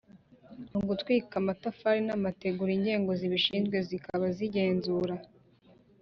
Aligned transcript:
Mu 0.71 0.79
gutwika 0.89 1.33
amatafari 1.41 1.99
n 2.07 2.09
amategura 2.17 2.71
inzego 2.77 3.09
zibishinzwe 3.19 3.77
zikaba 3.89 4.25
zigenzura 4.37 5.15